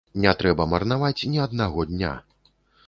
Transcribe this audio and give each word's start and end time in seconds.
Не 0.23 0.31
трэба 0.39 0.65
марнаваць 0.71 1.27
ні 1.35 1.39
аднаго 1.47 1.87
дня. 1.93 2.17